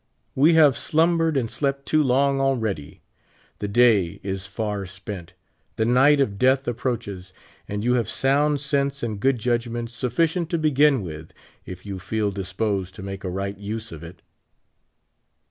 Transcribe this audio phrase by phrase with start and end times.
[0.33, 3.01] We have slumbered and slept too long alread}^;
[3.59, 5.33] the day is far spent;
[5.75, 7.33] the night of death approaches;
[7.67, 11.33] and you have sound sense and good judgment sutficient to begin with,
[11.67, 14.23] if you feel disposed to make a right use of it.